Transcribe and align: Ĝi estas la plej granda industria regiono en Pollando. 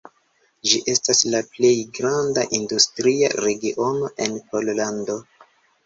Ĝi 0.71 0.79
estas 0.93 1.21
la 1.33 1.41
plej 1.57 1.75
granda 1.99 2.47
industria 2.61 3.33
regiono 3.47 4.13
en 4.27 4.45
Pollando. 4.51 5.25